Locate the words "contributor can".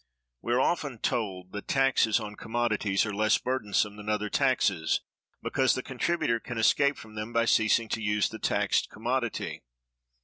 5.83-6.57